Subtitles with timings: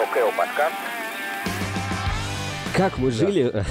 [0.00, 0.74] ОКО подкаст.
[2.74, 3.62] Как мы жили э,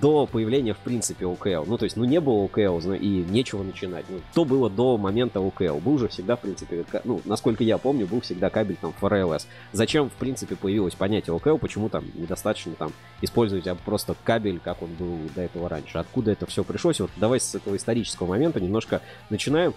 [0.00, 1.64] до появления, в принципе, ОКЛ?
[1.66, 4.04] Ну, то есть, ну, не было ОКЛ, ну, и нечего начинать.
[4.08, 5.78] Ну, что было до момента ОКЛ?
[5.78, 9.48] Был же всегда, в принципе, ну, насколько я помню, был всегда кабель там ФРЛС.
[9.72, 11.58] Зачем, в принципе, появилось понятие ОКЛ?
[11.58, 15.98] Почему там недостаточно там использовать а просто кабель, как он был до этого раньше?
[15.98, 17.00] Откуда это все пришлось?
[17.00, 19.74] Вот давай с этого исторического момента немножко начинаем.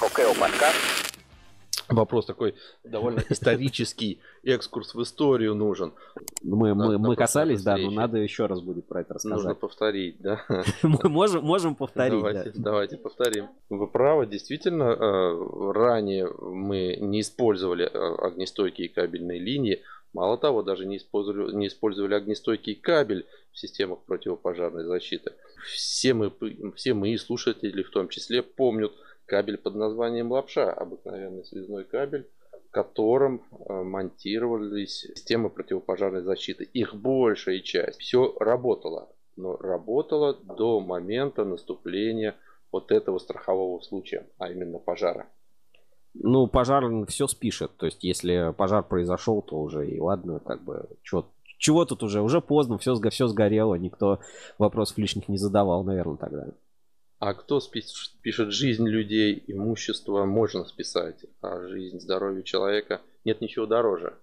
[0.00, 1.07] ОКО подкаст.
[1.88, 5.94] Вопрос такой довольно исторический экскурс в историю нужен.
[6.42, 9.36] Мы, Да, мы, на мы касались, да, но надо еще раз будет про это Нужно
[9.36, 9.58] рассказать.
[9.58, 10.42] повторить, да?
[10.82, 12.32] Мы можем, можем повторить, да.
[12.32, 13.48] давайте, давайте повторим.
[13.70, 19.82] Вы правы, действительно, э, ранее мы не использовали э, огнестойкие кабельные линии.
[20.12, 25.32] Мало того, даже не использовали, не использовали огнестойкий кабель в системах противопожарной защиты.
[25.64, 26.32] Все мы,
[26.76, 28.92] все мои слушатели в том числе помнят
[29.28, 32.28] кабель под названием лапша, обыкновенный связной кабель,
[32.68, 36.64] в котором э, монтировались системы противопожарной защиты.
[36.64, 38.00] Их большая часть.
[38.00, 42.36] Все работало, но работало до момента наступления
[42.72, 45.28] вот этого страхового случая, а именно пожара.
[46.14, 47.76] Ну, пожар все спишет.
[47.76, 51.26] То есть, если пожар произошел, то уже и ладно, как бы, чё-
[51.58, 52.22] чего тут уже?
[52.22, 54.20] Уже поздно, все, все сгорело, никто
[54.58, 56.46] вопросов лишних не задавал, наверное, тогда.
[57.18, 57.60] А кто
[58.22, 64.14] пишет жизнь людей, имущество можно списать, а жизнь, здоровье человека нет ничего дороже.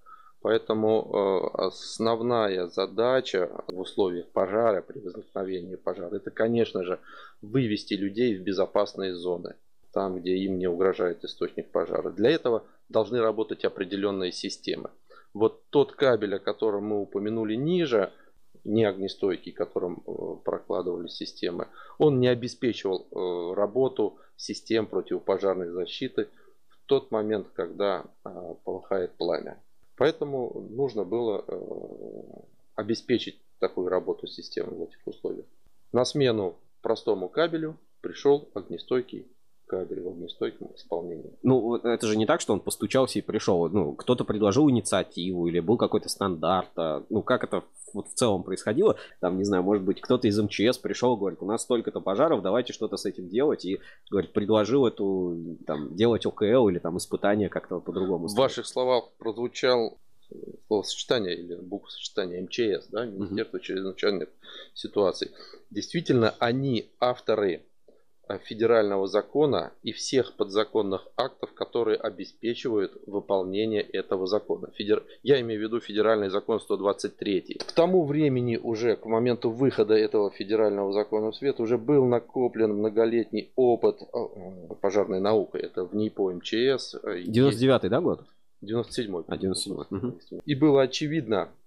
[0.42, 7.00] Поэтому э, основная задача в условиях пожара, при возникновении пожара, это, конечно же,
[7.42, 9.56] вывести людей в безопасные зоны,
[9.92, 12.12] там, где им не угрожает источник пожара.
[12.12, 14.92] Для этого должны работать определенные системы.
[15.34, 18.14] Вот тот кабель, о котором мы упомянули ниже,
[18.66, 20.12] не огнестойкий, которым э,
[20.44, 26.28] прокладывали системы, он не обеспечивал э, работу систем противопожарной защиты
[26.68, 29.62] в тот момент, когда э, полыхает пламя.
[29.96, 31.46] Поэтому нужно было
[32.75, 35.46] обеспечить такую работу системы в этих условиях.
[35.94, 39.25] На смену простому кабелю пришел огнестойкий
[39.68, 41.31] кабель в огнестойком исполнении.
[41.44, 43.68] Ну, это же не так, что он постучался и пришел.
[43.70, 46.70] Ну, кто-то предложил инициативу или был какой-то стандарт.
[46.78, 48.98] а, Ну, как это вот в целом происходило?
[49.20, 52.74] Там, не знаю, может быть, кто-то из МЧС пришел, говорит, у нас столько-то пожаров, давайте
[52.74, 53.66] что-то с этим делать.
[53.66, 58.28] И, говорит, предложил эту, там, делать ОКЛ или там испытания как-то по-другому.
[58.28, 59.98] В ваших словах прозвучал
[60.68, 64.30] словосочетание или буквосочетание МЧС, да, Министерство чрезвычайных
[64.74, 65.31] ситуаций.
[65.70, 67.64] Действительно, они авторы
[68.44, 74.69] федерального закона и всех подзаконных актов, которые обеспечивают выполнение этого закона.
[74.78, 77.58] Федер- Я имею в виду федеральный закон 123.
[77.68, 82.74] К тому времени уже, к моменту выхода этого федерального закона в свет, уже был накоплен
[82.74, 85.57] многолетний опыт э, пожарной науки.
[85.57, 86.96] Это в НИПО МЧС.
[87.03, 88.22] э, есть- 99-й, да, год?
[88.62, 90.19] 97 А, 97-й, мгм.
[90.46, 91.65] И было очевидно, э,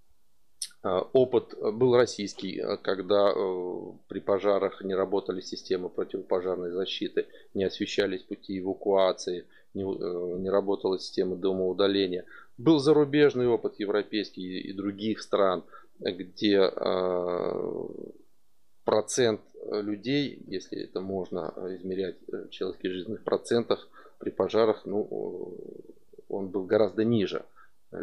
[0.83, 7.65] опыт э, был российский, э, когда э, при пожарах не работали системы противопожарной защиты, не
[7.65, 12.25] освещались пути эвакуации, не, э, не работала система домоудаления.
[12.59, 15.65] Был зарубежный опыт европейский и других стран,
[16.01, 17.89] э, где э,
[18.85, 24.83] процент э, людей, если это можно э, измерять э, в человеческих жизненных процентах, при пожарах,
[24.85, 25.93] ну, э,
[26.29, 27.45] он был гораздо ниже.
[27.91, 27.97] Э,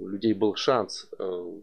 [0.00, 1.60] У людей был шанс э,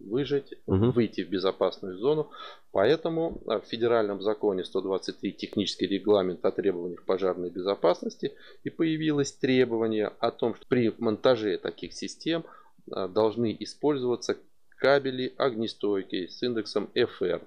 [0.00, 0.90] выжить, Мгм.
[0.92, 2.30] выйти в безопасную зону.
[2.72, 8.32] Поэтому э, в федеральном законе 123 технический регламент о требованиях пожарной безопасности
[8.64, 12.44] и появилось требование о том, что при монтаже таких систем
[12.90, 14.36] э, должны использоваться
[14.76, 17.42] кабели огнестойкие с индексом FR.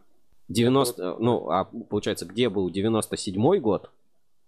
[0.49, 3.89] 90, ну, а получается, где был 97-й год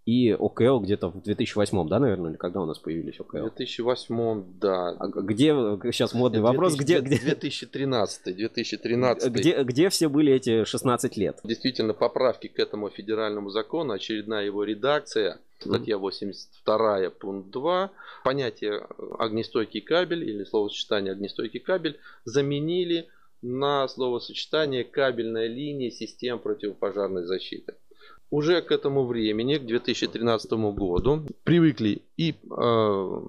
[0.06, 3.38] и ОКЛ где-то в 2008, да, наверное, или когда у нас появились В ОКЛ?
[3.38, 4.90] 2008, да.
[5.00, 5.48] А где,
[5.92, 9.32] сейчас модный вопрос, где, где, 2013, 2013.
[9.32, 11.40] где, где все были эти 16 лет?
[11.44, 17.92] Действительно, поправки к этому федеральному закону, очередная его редакция, статья 82, пункт 2,
[18.26, 18.86] понятие
[19.20, 23.08] огнестойкий кабель или словосочетание огнестойкий кабель заменили
[23.42, 27.76] на словосочетание кабельная линия систем противопожарной защиты.
[28.34, 33.22] Уже к этому времени, к 2013 году, привыкли и э,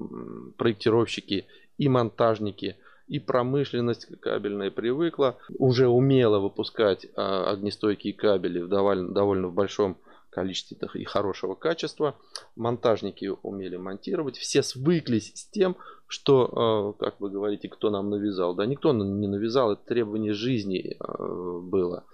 [0.57, 1.45] проектировщики,
[1.77, 9.49] и монтажники, и промышленность кабельная привыкла уже умело выпускать э, огнестойкие кабели в довольно, довольно
[9.49, 9.99] в большом
[10.31, 12.15] количестве и хорошего качества.
[12.57, 14.39] Монтажники умели монтировать.
[14.39, 15.77] Все свыклись с тем,
[16.07, 18.55] что, э, как вы говорите, кто нам навязал.
[18.55, 22.05] Да никто не навязал, это требование жизни э, было.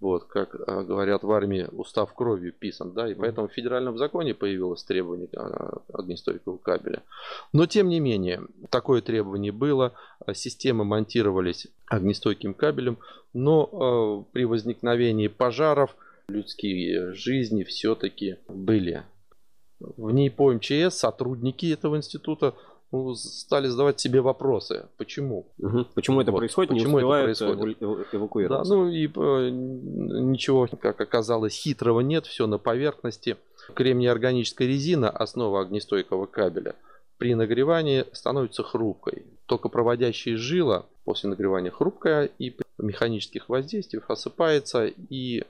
[0.00, 4.34] Вот, как а, говорят в армии, устав кровью писан, да, и поэтому в федеральном законе
[4.34, 7.02] появилось требование а, огнестойкого кабеля.
[7.52, 12.98] Но тем не менее, такое требование было, а, системы монтировались огнестойким кабелем,
[13.32, 15.96] но при возникновении пожаров
[16.28, 19.04] людские жизни все-таки были.
[19.80, 22.54] В ней по МЧС сотрудники этого института
[22.94, 24.86] ну, стали задавать себе вопросы.
[24.96, 25.46] Почему?
[25.58, 25.86] Угу.
[25.94, 26.38] Почему это вот.
[26.38, 26.70] происходит?
[26.70, 27.82] Почему не это происходит?
[28.12, 28.70] эвакуироваться.
[28.70, 32.26] Да, ну и э, ничего, как оказалось, хитрого нет.
[32.26, 33.36] Все на поверхности.
[33.74, 36.74] Кремний-органическая резина, основа огнестойкого кабеля,
[37.18, 39.24] при нагревании становится хрупкой.
[39.46, 45.44] Только проводящая жила после нагревания хрупкая и при механических воздействиях осыпается и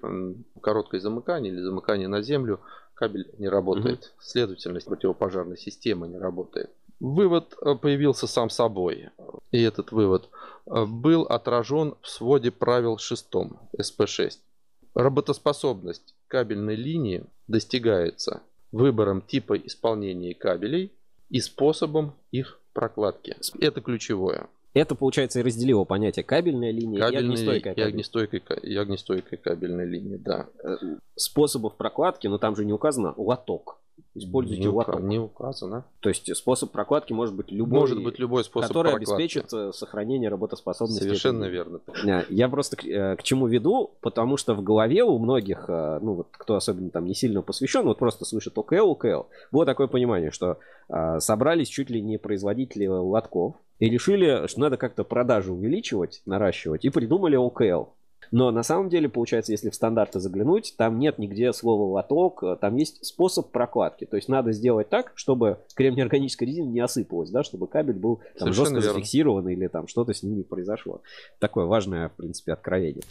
[0.61, 2.61] короткое замыкание или замыкание на землю
[2.95, 3.99] кабель не работает.
[3.99, 4.23] Угу.
[4.23, 6.71] Следовательно, противопожарная система не работает.
[7.05, 9.11] Вывод э, появился сам собой.
[9.51, 10.31] И этот вывод
[10.65, 13.29] э, был отражен в своде правил 6
[13.79, 14.39] СП-6.
[14.95, 18.41] Работоспособность кабельной линии достигается
[18.73, 20.93] выбором типа исполнения кабелей
[21.29, 23.37] и способом их прокладки.
[23.61, 24.49] Это ключевое.
[24.73, 27.75] Это, получается, и разделило понятие кабельная линия кабельная и огнестойкая.
[27.75, 30.49] И огнестойкая, и огнестойкая кабельная линия, да.
[30.65, 30.77] Э,
[31.17, 33.79] способов прокладки, но там же не указано лоток.
[34.17, 35.01] Используйте не, лоток.
[35.01, 35.85] Не указано.
[35.99, 37.81] То есть способ прокладки может быть любой.
[37.81, 39.11] Может быть любой способ который прокладки.
[39.11, 41.03] обеспечит э, сохранение работоспособности.
[41.03, 41.81] Совершенно верно.
[42.31, 46.15] Я просто к, э, к чему веду, потому что в голове у многих, э, ну
[46.15, 50.31] вот кто особенно там не сильно посвящен, вот просто слышит ОКЛ, ОКЛ, было такое понимание,
[50.31, 50.59] что
[50.89, 56.85] э, собрались чуть ли не производители лотков и решили, что надо как-то продажи увеличивать, наращивать,
[56.85, 57.91] и придумали ОКЛ.
[58.35, 62.75] Но на самом деле, получается, если в стандарты заглянуть, там нет нигде слова лоток, там
[62.75, 64.07] есть способ прокладки.
[64.07, 68.53] То есть надо сделать так, чтобы кремний-органическая резина не осыпалась, да, чтобы кабель был там,
[68.53, 68.89] жестко верно.
[68.89, 71.01] зафиксирован или там что-то с ним не произошло.
[71.39, 73.05] Такое важное, в принципе, откровение.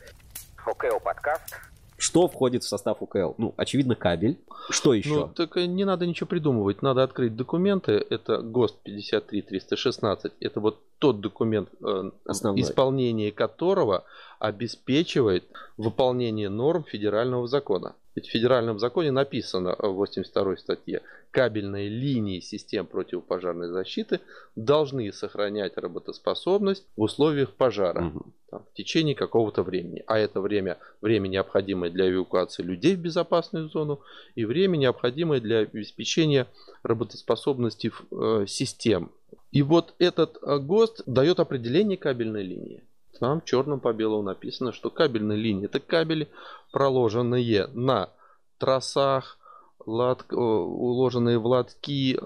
[0.65, 1.55] ОКО подкаст.
[2.03, 3.31] Что входит в состав УКЛ?
[3.37, 4.37] Ну, очевидно, кабель.
[4.69, 5.09] Что еще?
[5.09, 6.81] Ну, так не надо ничего придумывать.
[6.81, 7.93] Надо открыть документы.
[8.09, 10.33] Это ГОСТ 53316.
[10.41, 12.61] Это вот тот документ, э, Основной.
[12.61, 14.03] исполнение которого
[14.39, 15.45] обеспечивает
[15.77, 17.95] выполнение норм федерального закона.
[18.15, 21.01] Ведь в федеральном законе написано в 82 статье,
[21.31, 24.19] кабельные линии систем противопожарной защиты
[24.55, 28.25] должны сохранять работоспособность в условиях пожара угу.
[28.51, 30.03] там, в течение какого-то времени.
[30.05, 34.01] А это время, время необходимое для эвакуации людей в безопасную зону
[34.35, 36.47] и время необходимое для обеспечения
[36.83, 39.11] работоспособности э, систем.
[39.51, 42.83] И вот этот э, ГОСТ дает определение кабельной линии.
[43.19, 46.29] Там черным по белому написано, что кабельные линии это кабели,
[46.71, 48.09] проложенные на
[48.57, 49.37] трассах,
[49.85, 52.17] лад, э, уложенные в лотки, э,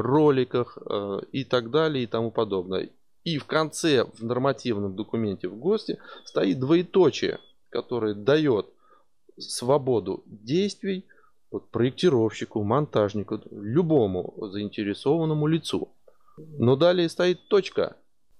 [0.00, 2.90] роликах э, и так далее и тому подобное.
[3.24, 7.40] И в конце в нормативном документе в ГОСТе стоит двоеточие,
[7.70, 8.66] которое дает
[9.38, 11.06] свободу действий
[11.50, 15.88] вот, проектировщику, монтажнику, любому заинтересованному лицу.
[16.36, 17.96] Но далее стоит точка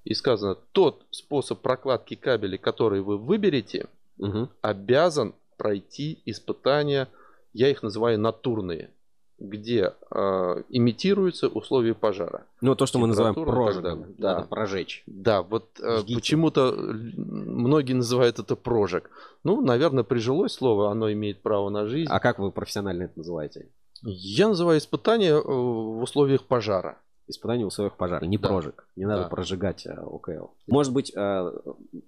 [0.07, 3.87] и сказано, тот способ прокладки кабелей, который вы выберете,
[4.19, 4.49] угу.
[4.61, 7.09] обязан пройти испытания,
[7.53, 8.91] я их называю натурные,
[9.41, 12.47] где э, имитируются условия пожара.
[12.61, 14.37] Ну, то, что мы называем прожигом, да.
[14.37, 15.03] Надо прожечь.
[15.07, 16.73] Да, вот э, почему-то
[17.17, 19.11] многие называют это прожиг.
[19.43, 22.09] Ну, наверное, прижилось слово, оно имеет право на жизнь.
[22.13, 23.67] А как вы профессионально это называете?
[24.03, 26.97] Я называю испытание э, в условиях пожара
[27.29, 28.49] испытание в условиях пожара, не да.
[28.49, 28.87] прожиг.
[28.97, 29.29] Не надо да.
[29.29, 30.49] прожигать а, ОКЛ.
[30.67, 31.53] Может быть, а,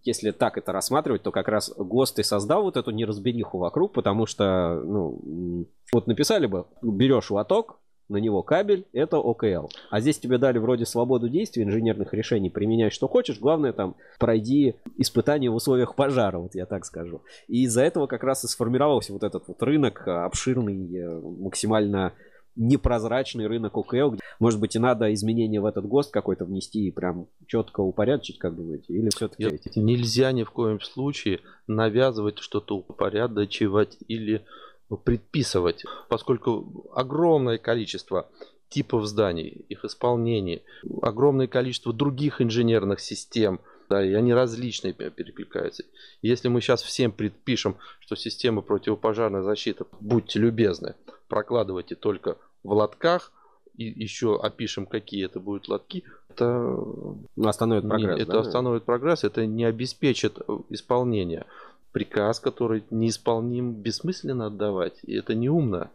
[0.04, 4.26] если так это рассматривать, то как раз ГОСТ и создал вот эту неразбериху вокруг, потому
[4.26, 9.68] что, ну, вот написали бы, берешь лоток, на него кабель, это ОКЛ.
[9.90, 14.76] А здесь тебе дали вроде свободу действий, инженерных решений, применяй что хочешь, главное там пройди
[14.96, 17.22] испытание в условиях пожара, вот я так скажу.
[17.48, 22.14] И из-за этого как раз и сформировался вот этот вот рынок обширный, э, максимально
[22.59, 24.17] непрозрачный рынок ОКЛ.
[24.38, 28.55] Может быть, и надо изменения в этот ГОСТ какой-то внести и прям четко упорядочить, как
[28.57, 28.93] думаете?
[28.93, 29.61] Или все-таки...
[29.77, 34.45] Нельзя ни в коем случае навязывать что-то упорядочивать или
[35.05, 38.29] предписывать, поскольку огромное количество
[38.69, 40.62] типов зданий, их исполнений,
[41.03, 45.85] огромное количество других инженерных систем, да, и они различные перекликаются.
[46.21, 50.95] Если мы сейчас всем предпишем, что система противопожарной защиты, будьте любезны,
[51.29, 53.33] прокладывайте только в лотках,
[53.77, 58.17] и еще опишем, какие это будут лотки, это ну, остановит прогресс.
[58.17, 58.41] Не, это да?
[58.41, 61.47] остановит прогресс, это не обеспечит э, исполнение.
[61.93, 65.91] Приказ, который неисполним, бессмысленно отдавать, и это неумно.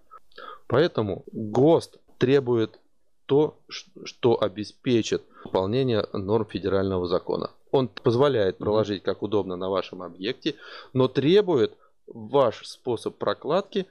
[0.68, 2.80] Поэтому ГОСТ требует
[3.26, 7.52] то, что обеспечит выполнение норм федерального закона.
[7.72, 10.56] Он позволяет проложить как удобно на вашем объекте,
[10.94, 11.74] но требует
[12.08, 13.88] ваш способ прокладки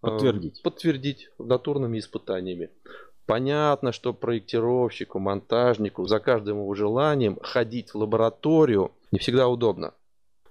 [0.00, 0.62] Подтвердить.
[0.62, 2.70] подтвердить натурными испытаниями.
[3.26, 9.94] Понятно, что проектировщику, монтажнику за каждым его желанием ходить в лабораторию не всегда удобно.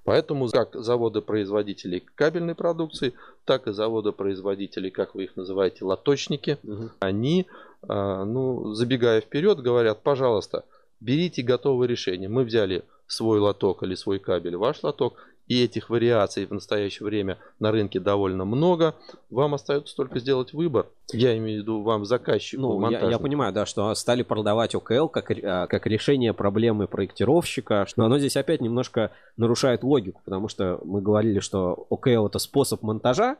[0.05, 3.13] Поэтому как заводы-производителей кабельной продукции,
[3.45, 6.91] так и заводы-производителей, как вы их называете, лоточники, Мгм.
[6.99, 7.47] они,
[7.87, 10.65] а, ну, забегая вперед, говорят, пожалуйста,
[10.99, 12.27] берите готовое решение.
[12.27, 15.15] Мы взяли свой лоток или свой кабель, ваш лоток,
[15.47, 18.95] и этих вариаций в настоящее время на рынке довольно много.
[19.29, 20.87] Вам остается только сделать выбор.
[21.11, 25.07] Я имею в виду вам, заказчику, Ну, я, я понимаю, да, что стали продавать ОКЛ
[25.07, 30.79] как, а, как решение проблемы проектировщика, но оно здесь опять немножко нарушает логику, потому что
[30.85, 33.37] мы говорили, что ОКЛ это способ монтажа,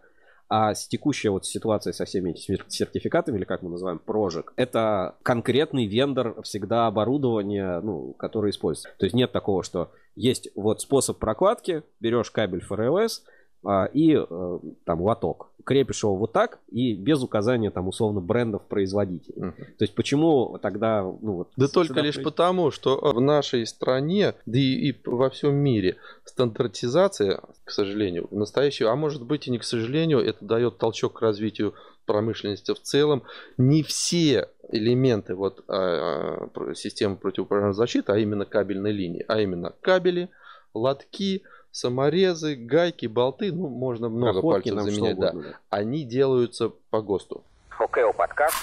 [0.50, 4.54] а с текущей вот ситуацией со всеми этими сер- сертификатами, или как мы называем, прожик,
[4.56, 8.90] это конкретный вендор всегда оборудования, ну, которое используется.
[8.98, 13.24] То есть нет такого, что есть вот способ прокладки, берешь кабель ФРЛС
[13.94, 19.42] и э, там лоток, крепишь его вот так и без указания там условно брендов производителей.
[19.42, 19.54] Мгм.
[19.54, 21.50] То есть почему тогда, ну вот...
[21.56, 27.42] Да только лишь потому, что в нашей стране, да и, и во всем мире, стандартизация,
[27.64, 31.22] к сожалению, в настоящее, а может быть и не к сожалению, это дает толчок к
[31.22, 31.74] развитию
[32.06, 33.24] промышленности в целом.
[33.58, 39.74] Не все элементы вот, а, а, системы противопожарной защиты, а именно кабельной линии, а именно
[39.82, 40.30] кабели,
[40.74, 41.44] лотки,
[41.74, 45.30] саморезы, гайки, болты, ну, можно много проходки, пальцев заменять, да.
[45.30, 45.60] угодно, да.
[45.70, 47.44] Они делаются по ГОСТу.
[47.78, 48.56] ОКО подкаст.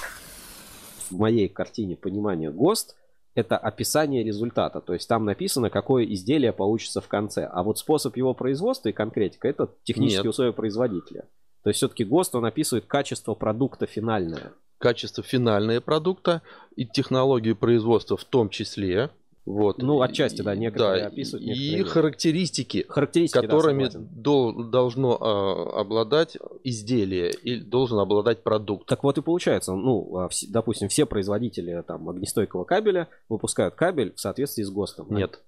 [1.11, 2.97] В моей картине понимания ГОСТ
[3.35, 4.81] это описание результата.
[4.81, 7.45] То есть там написано, какое изделие получится в конце.
[7.45, 10.31] А вот способ его производства и конкретика это технические Нет.
[10.31, 11.25] условия производителя.
[11.63, 14.53] То есть все-таки ГОСТ он описывает качество продукта финальное.
[14.79, 16.43] качество финального продукта
[16.75, 19.11] и технологию производства в том числе.
[19.53, 19.79] Вот.
[19.79, 21.89] Ну, отчасти, да, И- некоторые описывают, И некоторые нет.
[21.89, 24.09] характеристики, Характеристики, да, которыми согласен.
[24.23, 28.87] дол- должно а, обладать изделие и должен обладать продукт.
[28.87, 34.21] Так вот и получается, ну, а, допустим, все производители там огнестойкого кабеля выпускают кабель в
[34.21, 35.07] соответствии с ГОСТом.
[35.15, 35.41] Нет,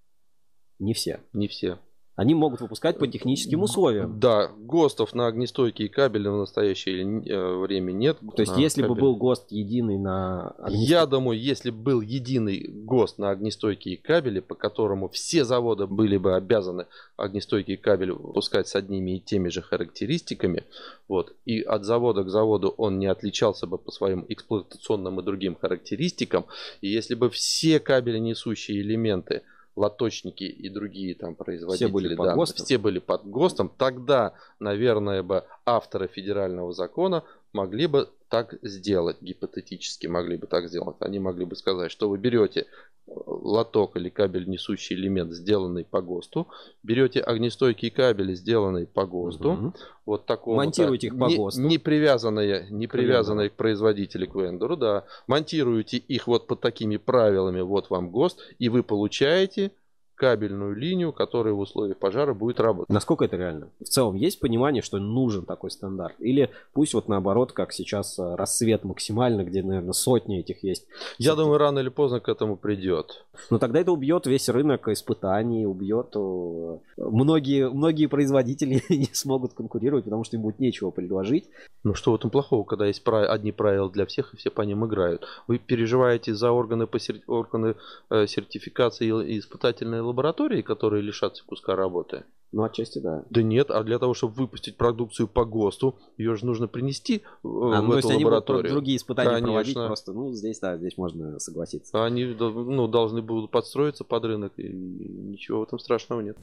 [0.78, 1.20] Не все.
[1.32, 1.78] не все.
[2.14, 4.20] Они могут выпускать по техническим условиям.
[4.20, 8.18] Да, ГОСТов на огнестойкие кабели в настоящее э, время нет.
[8.36, 12.66] То есть, если бы кабель- был ГОСТ единый на Я думаю, если бы был единый
[12.68, 18.76] ГОСТ на огнестойкие кабели, по которому все заводы были бы обязаны огнестойкие кабели выпускать с
[18.76, 20.64] одними и теми же характеристиками,
[21.08, 25.54] вот, и от завода к заводу он не отличался бы по своим эксплуатационным и другим
[25.54, 26.44] характеристикам,
[26.82, 29.42] и если бы все кабели несущие элементы
[29.76, 32.64] лоточники и другие там производители, были под да, ГОСТом.
[32.64, 40.06] все были под ГОСТом, тогда, наверное, бы авторы федерального закона могли бы так сделать, гипотетически
[40.06, 40.96] могли бы так сделать.
[41.00, 42.64] Они могли бы сказать, что вы берете э,
[43.06, 46.48] лоток или кабель несущий элемент, сделанный по ГОСТу,
[46.82, 49.74] берете огнестойкие кабели, сделанные по ГОСТу, Мгм.
[50.06, 51.60] вот такого Монтируете их по не, ГОСТу.
[51.60, 55.04] не привязанные, не К привязанные к производителю, к вендору, да.
[55.26, 59.72] Монтируете их вот под такими правилами, вот вам ГОСТ, и вы получаете
[60.14, 62.88] кабельную линию, которая в условиях пожара будет работать.
[62.88, 63.68] Насколько это реально?
[63.80, 66.14] В целом есть понимание, что нужен такой стандарт?
[66.20, 70.86] Или пусть вот наоборот, как сейчас э, рассвет максимально, где, наверное, сотни этих есть.
[71.18, 73.24] Я думаю, рано или поздно к этому придет.
[73.50, 80.04] Но тогда это убьет весь рынок испытаний, убьет э, многие, многие производители не смогут конкурировать,
[80.04, 81.48] потому что им будет нечего предложить.
[81.84, 84.62] Ну что в этом плохого, когда есть пра- одни правила для всех и все по
[84.62, 85.26] ним играют?
[85.48, 87.74] Вы переживаете за органы, по сер- органы
[88.10, 92.24] э, сертификации и испытательной лаборатории, которые лишатся куска работы?
[92.52, 93.24] Ну, отчасти да.
[93.30, 97.20] Да нет, а для того, чтобы выпустить продукцию по ГОСТу, ее же нужно принести э,
[97.44, 98.72] А, в ну, то есть эту они будут лабораторию.
[98.72, 99.48] другие испытания Конечно.
[99.48, 100.12] проводить просто.
[100.12, 102.04] Ну, здесь, да, здесь можно согласиться.
[102.04, 106.36] Они ну, должны будут подстроиться под рынок, и ничего в этом страшного нет.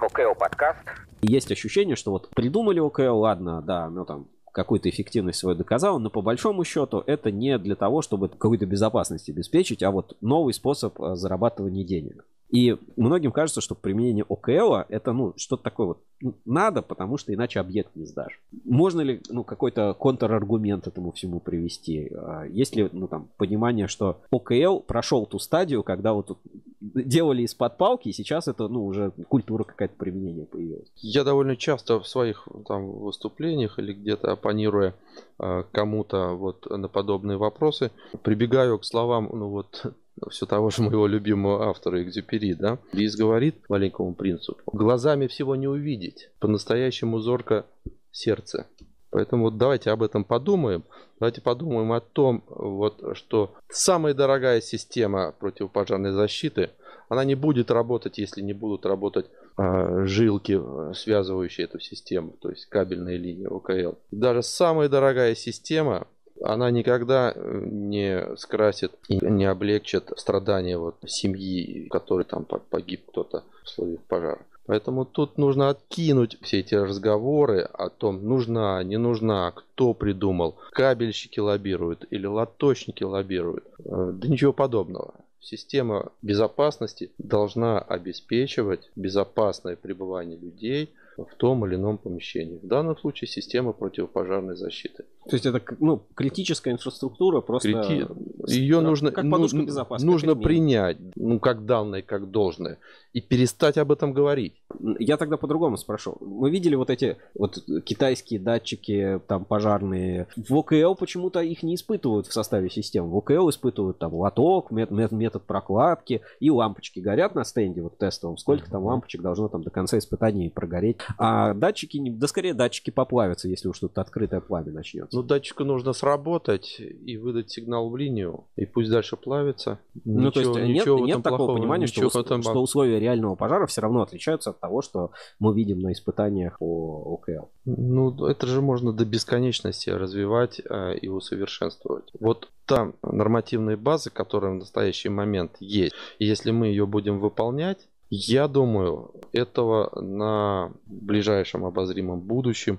[0.00, 0.80] ОКО подкаст.
[1.22, 6.10] Есть ощущение, что вот придумали ОКЛ, ладно, да, ну там какую-то эффективность свою доказал, но
[6.10, 11.00] по большому счету это не для того, чтобы какую-то безопасность обеспечить, а вот новый способ
[11.00, 12.24] э, зарабатывания денег.
[12.50, 15.98] И многим кажется, что применение ОКЛ это ну что-то такое вот
[16.44, 18.40] надо, потому что иначе объект не сдашь.
[18.64, 22.10] Можно ли ну какой-то контраргумент этому всему привести?
[22.14, 26.38] А Есть ли ну там понимание, что ОКЛ прошел ту стадию, когда вот
[26.80, 30.90] делали из-под палки, и сейчас это ну уже культура какая-то применения появилась?
[30.96, 34.94] Я довольно часто в своих там выступлениях или где-то оппонируя
[35.38, 37.90] э, кому-то вот на подобные вопросы,
[38.22, 39.92] прибегаю к словам, ну вот
[40.30, 45.68] все того же моего любимого автора Экзюпери, да, Лис говорит маленькому принцу, глазами всего не
[45.68, 47.66] увидеть, по-настоящему зорко
[48.10, 48.66] сердце.
[49.10, 50.84] Поэтому вот давайте об этом подумаем.
[51.18, 56.70] Давайте подумаем о том, вот, что самая дорогая система противопожарной защиты,
[57.08, 62.50] она не будет работать, если не будут работать а, жилки, э, связывающие эту систему, то
[62.50, 63.96] есть кабельная линия ОКЛ.
[64.10, 66.06] Даже самая дорогая система,
[66.48, 73.44] она никогда э, не скрасит и не облегчит страдания вот семьи, которой там погиб кто-то
[73.60, 74.40] в условиях пожара.
[74.64, 81.38] Поэтому тут нужно откинуть все эти разговоры о том, нужна, не нужна, кто придумал, кабельщики
[81.38, 83.64] лоббируют или лоточники лоббируют.
[83.84, 85.14] Э, да ничего подобного.
[85.40, 90.90] Система безопасности должна обеспечивать безопасное пребывание людей
[91.24, 92.58] в том или ином помещении.
[92.58, 95.04] В данном случае система противопожарной защиты.
[95.28, 98.06] То есть это ну, критическая инфраструктура, просто Крити...
[98.46, 102.78] ее нужно, как подушка ну, безопасности, нужно принять, ну как данное, как должное,
[103.12, 104.54] и перестать об этом говорить.
[104.98, 106.16] Я тогда по-другому спрошу.
[106.20, 110.28] Мы видели вот эти вот китайские датчики там пожарные.
[110.36, 113.10] В ОКЛ почему-то их не испытывают в составе систем.
[113.10, 117.98] В ОКЛ испытывают там лоток, мет мет метод прокладки и лампочки горят на стенде вот
[117.98, 118.38] тестовом.
[118.38, 120.98] Сколько там лампочек должно там до конца испытаний прогореть.
[121.16, 125.16] А датчики, да скорее датчики поплавятся, если уж тут открытое пламя начнется.
[125.16, 129.78] Ну, датчику нужно сработать и выдать сигнал в линию, и пусть дальше плавится.
[130.04, 132.42] Ну, ничего, то есть ничего нет, нет такого плохого, понимания, что, этом...
[132.42, 137.14] что условия реального пожара все равно отличаются от того, что мы видим на испытаниях по
[137.14, 137.48] ОКЛ.
[137.64, 142.10] Ну, это же можно до бесконечности развивать э, и усовершенствовать.
[142.18, 148.48] Вот та нормативная база, которая в настоящий момент есть, если мы ее будем выполнять, я
[148.48, 152.78] думаю, этого на ближайшем обозримом будущем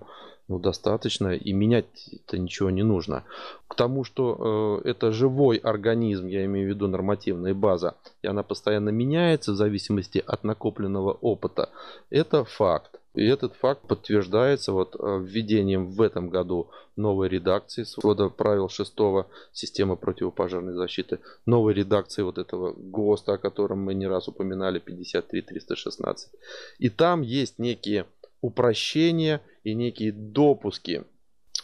[0.50, 3.24] ну, достаточно, и менять-то ничего не нужно.
[3.68, 8.42] К тому, что э, это живой организм, я имею в виду нормативная база, и она
[8.42, 11.70] постоянно меняется в зависимости от накопленного опыта,
[12.10, 12.99] это факт.
[13.16, 18.94] И этот факт подтверждается вот э, введением в этом году новой редакции свода правил 6
[19.52, 26.30] системы противопожарной защиты, новой редакции вот этого ГОСТа, о котором мы не раз упоминали, 53316.
[26.78, 28.06] И там есть некие
[28.42, 31.04] упрощения и некие допуски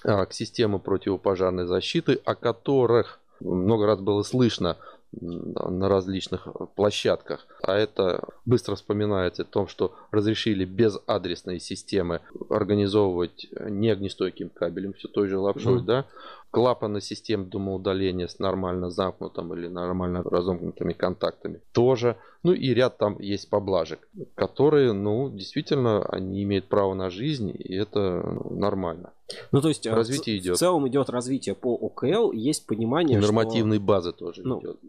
[0.03, 4.77] а, к системе противопожарной защиты, о которых много раз было слышно
[5.21, 7.47] на различных площадках.
[7.61, 14.93] А это быстро вспоминается о том, что разрешили без адресной системы организовывать не огнестойким кабелем,
[14.93, 15.85] все той же лапшой, mm.
[15.85, 16.05] да,
[16.55, 22.15] клапаны систем дымоудаления с нормально замкнутым или нормально разомкнутыми контактами тоже.
[22.43, 27.75] Ну и ряд там есть поблажек, которые, ну, действительно, они имеют право на жизнь, и
[27.75, 29.11] это ну, нормально.
[29.51, 30.55] Ну, то есть развитие в, идет.
[30.55, 33.85] В целом идет развитие по ОКЛ, есть понимание, Нормативной что...
[33.85, 34.79] базы тоже ну, идет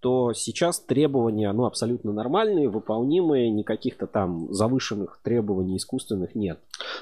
[0.00, 6.58] то сейчас требования ну, абсолютно нормальные, выполнимые, никаких-то там завышенных требований искусственных нет.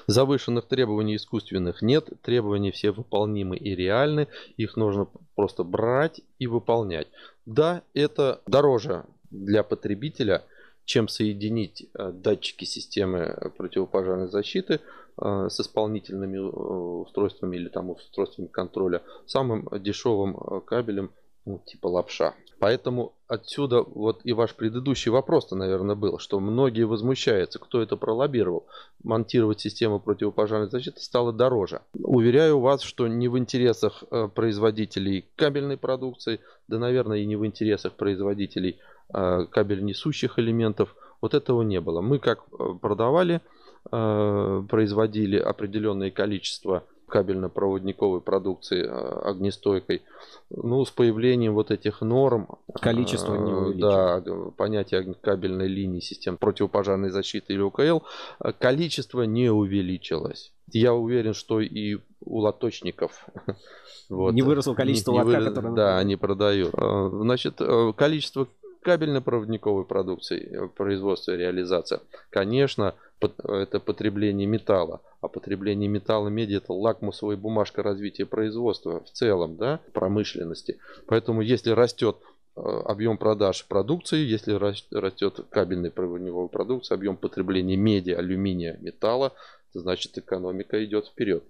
[0.07, 7.09] Завышенных требований искусственных нет, требования все выполнимы и реальны, их нужно просто брать и выполнять.
[7.45, 10.43] Да, это дороже для потребителя,
[10.85, 14.81] чем соединить э, датчики системы противопожарной защиты
[15.21, 21.11] э, с исполнительными э, устройствами или там устройствами контроля самым дешевым кабелем
[21.47, 22.35] ну, типа лапша.
[22.59, 28.67] Поэтому отсюда вот и ваш предыдущий вопрос-то, наверное, был, что многие возмущаются, кто это пролоббировал.
[29.05, 31.83] Монтировать систему противопожарной защиты стало дороже.
[31.95, 37.45] Уверяю вас, что не в интересах э, производителей кабельной продукции, да, наверное, и не в
[37.45, 38.79] интересах производителей
[39.13, 40.97] э, кабель несущих элементов.
[41.21, 42.01] Вот этого не было.
[42.01, 43.41] Мы как э, продавали,
[43.89, 50.03] производили определенное количество кабельно-проводниковой продукции э, огнестойкой.
[50.51, 52.49] Ну, с появлением вот этих норм...
[52.81, 54.23] Количество не э, Да,
[54.57, 58.01] понятие кабельной линии систем противопожарной защиты или УКЛ,
[58.41, 60.53] э, количество не увеличилось.
[60.73, 63.27] Я уверен, что и у лоточников
[64.09, 65.75] вот, не выросло количество не, лотка, вырос, которое...
[65.75, 66.75] Да, они продают.
[66.75, 67.61] Значит,
[67.97, 68.49] количество
[68.87, 75.03] кабельно-проводниковой продукции, производства и реализация, конечно, это потребление металла.
[75.21, 80.79] А потребление металла меди это лакмусовая бумажка развития производства в целом, да, промышленности.
[81.09, 82.17] Поэтому если растет
[82.55, 89.33] э, объем продаж продукции, если растет кабельная проводниковая продукция, объем потребления меди, алюминия, металла,
[89.75, 91.43] значит экономика идет вперед.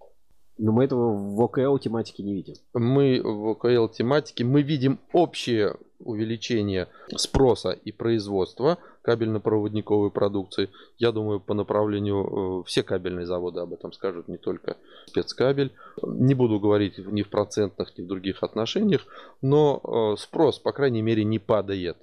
[0.56, 2.54] Но мы этого в ОКЛ тематике не видим.
[2.72, 10.70] Мы в ОКЛ тематике мы видим общее увеличение спроса и производства кабельно-проводниковой продукции.
[10.98, 15.72] Я думаю, по направлению э, все кабельные заводы об этом скажут, не только спецкабель.
[16.02, 19.06] Не буду говорить ни в процентных, ни в других отношениях,
[19.42, 21.96] но э, спрос, по крайней мере, не падает.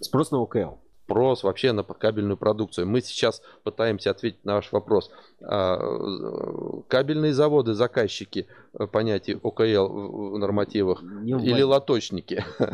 [0.00, 0.78] Спрос на ОКЛ.
[1.08, 2.86] Спрос вообще на кабельную продукцию.
[2.86, 5.10] Мы сейчас пытаемся ответить на ваш вопрос.
[5.40, 5.78] А,
[6.88, 8.46] кабельные заводы, заказчики,
[8.78, 12.44] э, понятие ОКЛ в нормативах, не или лоточники?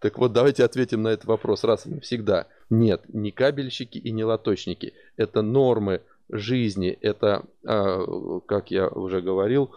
[0.00, 2.46] Так вот, давайте ответим на этот вопрос раз и навсегда.
[2.70, 4.92] Нет, не кабельщики и не лоточники.
[5.16, 9.70] Это нормы жизни, это, а, как я уже говорил,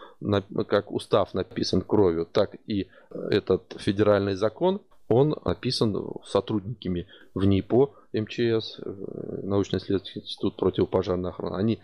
[0.68, 8.80] как устав написан кровью, так и этот федеральный закон, он описан сотрудниками в НИПО МЧС,
[8.80, 11.56] э, научно-исследовательский институт противопожарной охраны.
[11.56, 11.80] Они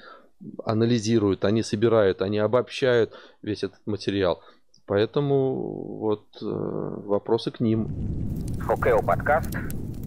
[0.64, 4.42] анализируют, они собирают, они обобщают весь этот материал.
[4.86, 5.54] Поэтому
[5.98, 7.88] вот э, вопросы к ним.
[8.68, 9.50] ОКЛ подкаст.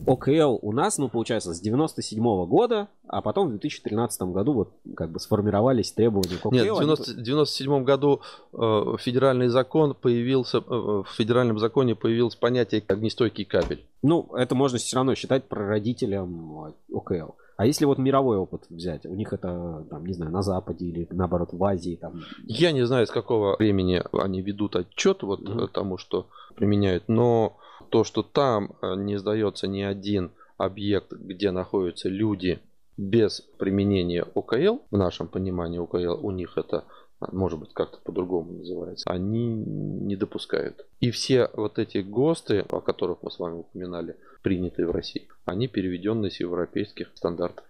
[0.07, 4.73] ОКЛ у нас, ну, получается, с 97 -го года, а потом в 2013 году вот
[4.95, 6.55] как бы сформировались требования к ОКЛ.
[6.55, 8.21] Нет, в 90, 97 году
[8.53, 13.85] э, федеральный закон появился, э, в федеральном законе появилось понятие огнестойкий кабель.
[14.03, 17.33] Ну, это можно все равно считать прародителем ОКЛ.
[17.57, 21.07] А если вот мировой опыт взять, у них это, там, не знаю, на Западе или
[21.09, 22.21] наоборот в Азии там.
[22.43, 25.69] Я не знаю, с какого времени они ведут отчет вот mm-hmm.
[25.69, 27.57] тому, что применяют, но
[27.95, 32.59] то, что там э, не сдается ни один объект, где находятся люди
[32.97, 36.83] без применения ОКЛ, в нашем понимании ОКЛ, у них это
[37.21, 40.85] а, может быть как-то по-другому называется, они не допускают.
[40.99, 45.69] И все вот эти ГОСТы, о которых мы с вами упоминали, принятые в России, они
[45.69, 47.63] переведены с европейских стандартов.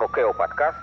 [0.00, 0.78] ОКЛ подкаст.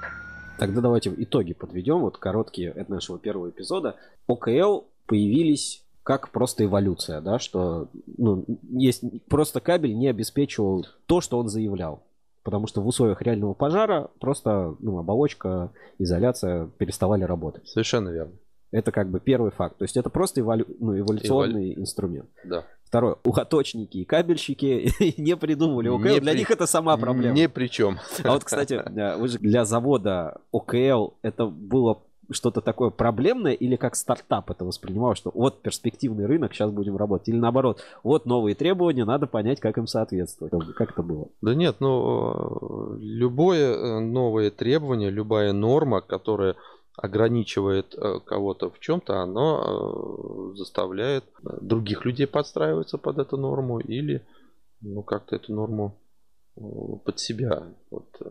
[0.57, 3.97] Тогда давайте итоги подведем, вот короткие от нашего первого эпизода.
[4.25, 11.37] ОКЛ появились как просто эволюция, да, что ну, есть просто кабель не обеспечивал то, что
[11.37, 12.01] он заявлял.
[12.43, 17.67] Потому что в условиях реального пожара просто ну, оболочка, изоляция переставали работать.
[17.67, 18.35] Совершенно верно.
[18.71, 19.79] Это как бы первый факт.
[19.79, 20.65] То есть это просто эволю...
[20.79, 21.81] ну, эволюционный Эволю...
[21.81, 22.29] инструмент.
[22.45, 22.63] Да.
[22.85, 23.17] Второе.
[23.25, 24.89] Ухоточники и кабельщики
[25.21, 26.03] не придумывали ОКЛ.
[26.03, 26.39] Не для при...
[26.39, 27.35] них это сама проблема.
[27.35, 27.99] Не при чем.
[28.23, 28.81] А вот, кстати,
[29.19, 35.15] вы же для завода ОКЛ это было что-то такое проблемное или как стартап это воспринимал,
[35.15, 37.29] что вот перспективный рынок, сейчас будем работать.
[37.29, 40.53] Или наоборот, вот новые требования, надо понять, как им соответствовать.
[40.75, 41.27] Как это было?
[41.41, 46.55] Да нет, ну, любое э, новое требование, любая норма, которая
[46.95, 51.23] ограничивает э, кого-то в чем-то, оно э, заставляет
[51.61, 54.25] других людей подстраиваться под эту норму или
[54.81, 55.95] ну, как-то эту норму
[57.03, 58.25] под себя, вот, э,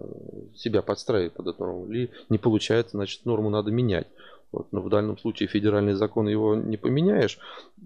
[0.54, 1.86] себя подстраивать под эту норму.
[1.86, 4.06] Или не получается, значит, норму надо менять.
[4.52, 7.38] Вот, но в данном случае федеральный закон его не поменяешь.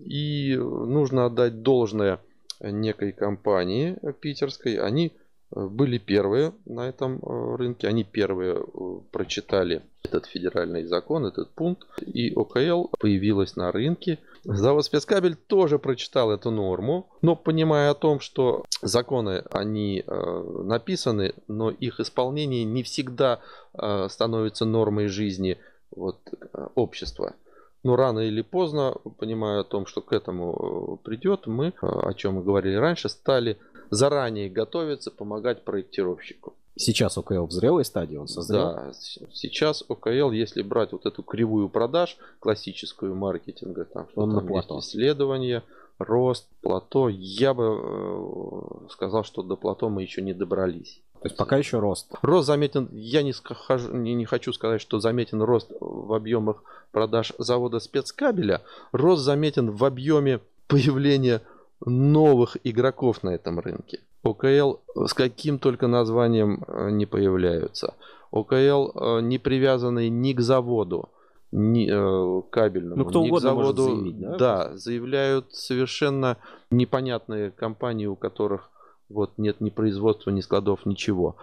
[0.05, 2.20] И нужно отдать должное
[2.61, 4.76] некой компании питерской.
[4.76, 5.20] Они э,
[5.51, 7.89] были первые на этом э, рынке.
[7.89, 8.65] Они первые
[9.11, 11.87] прочитали этот федеральный закон, этот пункт.
[12.03, 18.21] И ОКЛ появилась на рынке Завод спецкабель тоже прочитал эту норму, но понимая о том,
[18.21, 23.41] что законы, они э, написаны, но их исполнение не всегда
[23.75, 25.59] э, становится нормой жизни
[25.95, 27.35] вот, э, общества.
[27.83, 32.15] Но рано или поздно, понимая о том, что к этому э, придет, мы, э, о
[32.15, 33.59] чем мы говорили раньше, стали
[33.90, 36.55] заранее готовиться, помогать проектировщику.
[36.76, 38.72] Сейчас ОКЛ в зрелой стадии, он созрел?
[38.72, 38.92] Да,
[39.33, 44.57] сейчас ОКЛ, если брать вот эту кривую продаж, классическую маркетинга, там, что он там на
[44.57, 45.62] есть исследования,
[45.98, 51.03] рост, плато, я бы э, сказал, что до плато мы еще не добрались.
[51.20, 52.14] То есть пока еще рост.
[52.22, 57.35] Рост заметен, я не, скажу, не, не хочу сказать, что заметен рост в объемах продаж
[57.37, 58.62] завода спецкабеля.
[58.92, 61.42] Рост заметен в объеме появления
[61.85, 64.01] новых игроков на этом рынке.
[64.23, 67.95] ОКЛ с каким только названием э, не появляются.
[68.31, 71.09] ОКЛ э, не привязанный ни к заводу,
[71.53, 73.83] ни э, кабельному, ну, кто ни к заводу.
[73.85, 74.37] заявить, да?
[74.37, 76.37] да, заявляют совершенно
[76.71, 78.71] непонятные компании, у которых
[79.09, 81.37] вот нет ни производства, ни складов, ничего.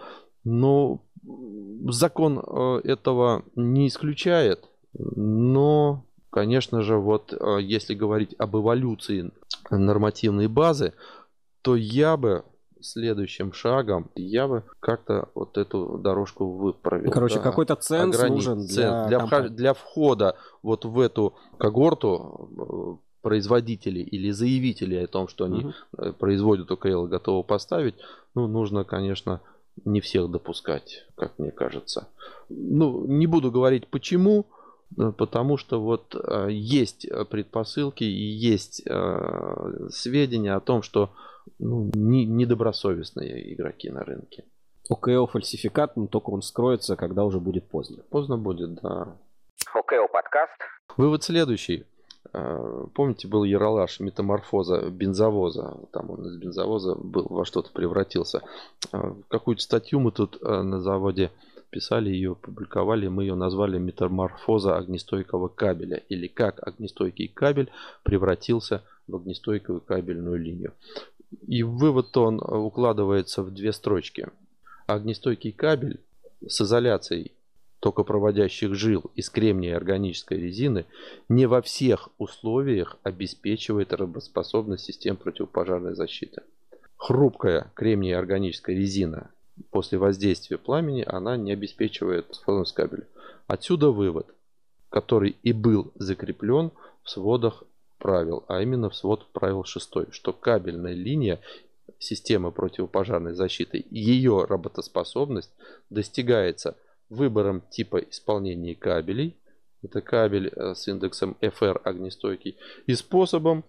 [0.44, 1.00] Но
[1.88, 9.30] закон этого не исключает, но, конечно же, вот если говорить об эволюции
[9.70, 10.94] нормативной базы,
[11.62, 12.44] то я бы
[12.80, 17.10] следующим шагом я бы как-то вот эту дорожку выправил.
[17.10, 18.34] Короче, да, какой-то ценз ограни...
[18.34, 19.54] нужен для, для, вход...
[19.54, 26.12] для входа вот в эту когорту э, производителей или заявителей о том, что они угу.
[26.14, 27.94] производят ОКЛ готовы поставить,
[28.34, 29.40] ну, нужно, конечно,
[29.84, 32.08] не всех допускать, как мне кажется.
[32.48, 34.57] Ну, не буду говорить почему, э,
[34.96, 36.14] потому что вот
[36.48, 38.82] есть предпосылки и есть
[39.90, 41.10] сведения о том, что
[41.58, 44.44] ну, не, недобросовестные игроки на рынке.
[44.88, 48.02] ОКО фальсификат, но только он скроется, когда уже будет поздно.
[48.10, 49.16] Поздно будет, да.
[49.74, 50.58] ОКО подкаст.
[50.96, 51.84] Вывод следующий.
[52.32, 55.76] Э, помните, был Яралаш метаморфоза бензовоза.
[55.92, 58.42] Там он из бензовоза был, во что-то превратился.
[58.92, 61.30] Э, какую-то статью мы тут э, на заводе
[61.70, 63.08] писали ее, публиковали.
[63.08, 65.96] Мы ее назвали метаморфоза огнестойкого кабеля.
[66.08, 67.70] Или как огнестойкий кабель
[68.02, 70.74] превратился в огнестойкую кабельную линию.
[71.46, 74.28] И вывод он укладывается в две строчки.
[74.86, 76.00] Огнестойкий кабель
[76.46, 77.32] с изоляцией
[77.80, 80.86] токопроводящих жил из кремния органической резины
[81.28, 86.42] не во всех условиях обеспечивает работоспособность систем противопожарной защиты.
[86.96, 89.30] Хрупкая кремния органическая резина
[89.70, 93.06] после воздействия пламени она не обеспечивает способность кабеля.
[93.46, 94.26] Отсюда вывод,
[94.90, 96.70] который и был закреплен
[97.02, 97.64] в сводах
[97.98, 101.40] правил, а именно в свод правил 6, что кабельная линия
[101.98, 105.50] системы противопожарной защиты, ее работоспособность
[105.90, 106.76] достигается–
[107.08, 109.36] выбором типа исполнения кабелей,
[109.82, 113.64] это кабель э, с индексом FR огнестойкий, и способом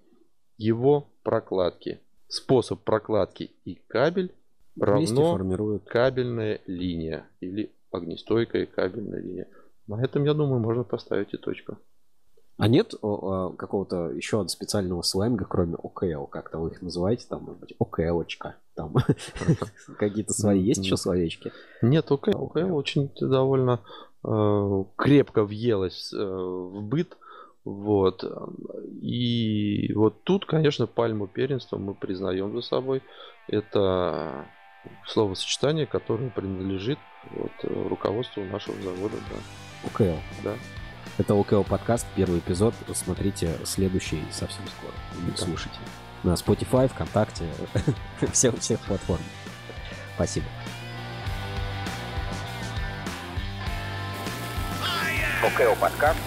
[0.57, 1.99] его прокладки.
[2.27, 4.33] Способ прокладки и кабель
[4.79, 9.47] равно формируют кабельная линия или огнестойкая кабельная линия.
[9.87, 11.77] На этом, я думаю, можно поставить и точку.
[12.57, 17.43] А нет о, о, какого-то еще специального сленга, кроме ОКЛ, как-то вы их называете, там,
[17.43, 18.93] может быть, ОКЛочка, там
[19.97, 21.53] какие-то свои есть еще словечки?
[21.81, 23.79] Нет, ОКЛ, ОКЛ очень довольно
[24.25, 27.17] э, крепко въелось э, в быт,
[27.63, 28.23] вот.
[29.01, 33.01] И вот тут, конечно, пальму первенства мы признаем за собой.
[33.47, 34.47] Это
[35.05, 36.99] словосочетание, которое принадлежит
[37.31, 39.17] вот, руководству нашего завода.
[39.29, 39.89] Да.
[39.89, 40.19] ОКЛ.
[40.43, 40.53] Да.
[41.17, 42.73] Это ОКО подкаст, первый эпизод.
[42.93, 44.93] Смотрите следующий совсем скоро.
[45.27, 45.37] Да.
[45.37, 45.77] Слушайте.
[46.23, 47.45] На Spotify, ВКонтакте,
[48.31, 49.21] всех, всех платформ.
[50.15, 50.45] Спасибо.
[55.41, 56.19] ОКО подкаст.